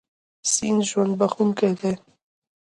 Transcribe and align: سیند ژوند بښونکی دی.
سیند 0.51 0.81
ژوند 0.89 1.13
بښونکی 1.19 1.71
دی. 1.79 1.93